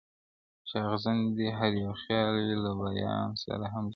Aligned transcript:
چي 0.67 0.75
اغزن 0.87 1.17
دي 1.35 1.47
هر 1.57 1.71
یو 1.83 1.93
خیال 2.03 2.33
وي 2.45 2.55
له 2.63 2.71
بیابان 2.79 3.31
سره 3.43 3.65
همزولی- 3.73 3.89